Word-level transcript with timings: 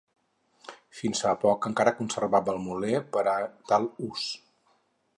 Fins 0.99 1.21
fa 1.25 1.33
poc 1.43 1.69
encara 1.71 1.95
conservava 2.01 2.57
el 2.57 2.65
moler 2.65 3.05
per 3.17 3.27
a 3.37 3.39
tal 3.73 3.87
ús. 4.09 4.29